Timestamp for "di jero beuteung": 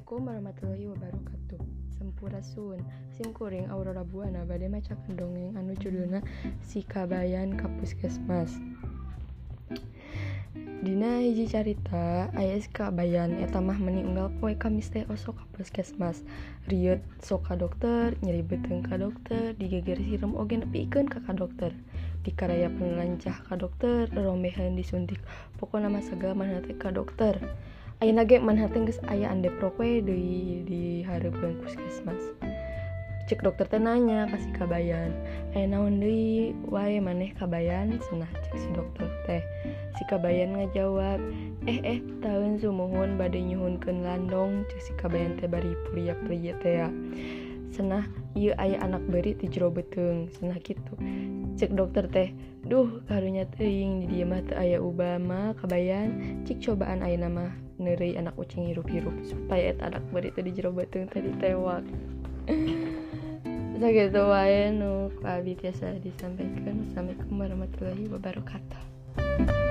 60.42-61.06